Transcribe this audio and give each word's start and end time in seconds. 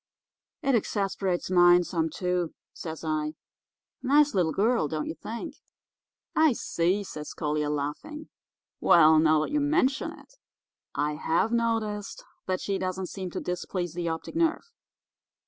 "'It 0.63 0.73
exasperates 0.73 1.51
mine 1.51 1.83
some, 1.83 2.09
too,' 2.09 2.55
says 2.73 3.03
I. 3.03 3.35
'Nice 4.01 4.33
little 4.33 4.51
girl, 4.51 4.87
don't 4.87 5.05
you 5.05 5.13
think?' 5.13 5.57
"'I 6.35 6.53
see,' 6.53 7.03
says 7.03 7.35
Collier, 7.35 7.69
laughing. 7.69 8.27
'Well, 8.79 9.19
now 9.19 9.41
that 9.41 9.51
you 9.51 9.59
mention 9.59 10.11
it, 10.11 10.33
I 10.95 11.17
have 11.17 11.51
noticed 11.51 12.23
that 12.47 12.61
she 12.61 12.79
doesn't 12.79 13.09
seem 13.09 13.29
to 13.29 13.39
displease 13.39 13.93
the 13.93 14.09
optic 14.09 14.35
nerve. 14.35 14.71